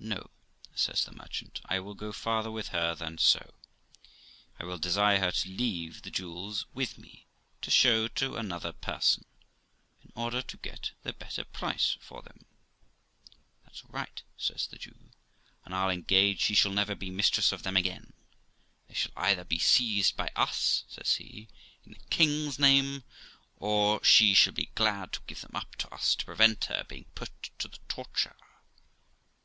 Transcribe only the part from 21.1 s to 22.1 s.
he, 'in the